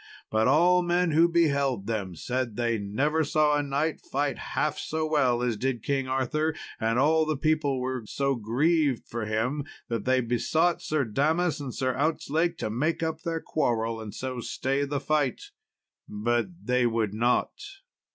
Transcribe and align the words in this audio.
But 0.31 0.47
all 0.47 0.81
men 0.81 1.11
who 1.11 1.29
beheld 1.29 1.85
them 1.85 2.15
said 2.15 2.55
they 2.55 2.79
never 2.79 3.23
saw 3.23 3.55
a 3.55 3.61
knight 3.61 4.01
fight 4.01 4.35
half 4.39 4.79
so 4.79 5.05
well 5.05 5.43
as 5.43 5.57
did 5.57 5.83
King 5.83 6.07
Arthur; 6.07 6.55
and 6.79 6.97
all 6.97 7.23
the 7.23 7.37
people 7.37 7.79
were 7.79 8.01
so 8.07 8.33
grieved 8.33 9.07
for 9.07 9.25
him 9.25 9.63
that 9.89 10.05
they 10.05 10.19
besought 10.19 10.81
Sir 10.81 11.05
Damas 11.05 11.59
and 11.61 11.71
Sir 11.71 11.93
Outzlake 11.93 12.57
to 12.57 12.71
make 12.71 13.03
up 13.03 13.21
their 13.21 13.41
quarrel 13.41 14.01
and 14.01 14.11
so 14.11 14.39
stay 14.39 14.85
the 14.85 14.99
fight; 14.99 15.51
but 16.09 16.47
they 16.65 16.87
would 16.87 17.13
not. 17.13 17.51